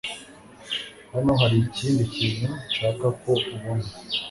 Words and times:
Hano 1.13 1.31
hari 1.41 1.55
ikindi 1.67 2.03
kintu 2.15 2.49
nshaka 2.67 3.05
ko 3.21 3.31
ubona. 3.53 3.89